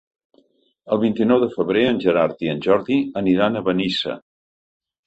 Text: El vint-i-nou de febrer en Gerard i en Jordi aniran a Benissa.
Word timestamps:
El 0.95 0.99
vint-i-nou 1.03 1.41
de 1.43 1.49
febrer 1.57 1.83
en 1.91 2.01
Gerard 2.07 2.43
i 2.49 2.53
en 2.55 2.65
Jordi 2.69 2.99
aniran 3.25 3.55
a 3.63 3.67
Benissa. 3.71 4.23